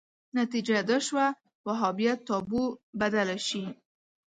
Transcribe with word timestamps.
نتیجه 0.37 0.77
دا 0.89 0.97
شوه 1.07 1.25
وهابیت 1.67 2.19
تابو 2.29 2.63
بدله 2.99 3.37
شي 3.47 3.63